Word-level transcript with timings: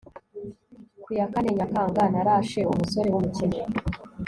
ku 1.03 1.09
ya 1.17 1.25
kane 1.31 1.49
nyakanga, 1.57 2.01
narashe 2.13 2.59
umusore 2.71 3.07
w'umukene 3.11 3.59